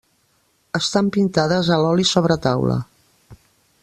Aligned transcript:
Estan 0.79 1.11
pintades 1.17 1.69
a 1.75 1.79
l'oli 1.83 2.07
sobre 2.13 2.39
taula. 2.47 2.79